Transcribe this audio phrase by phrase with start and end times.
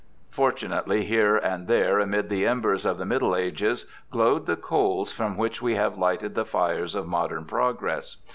[0.31, 5.37] Fortunately, here and there amid the embers of the Middle Ages glowed the coals from
[5.37, 8.17] which we have lighted the fires of modern progress.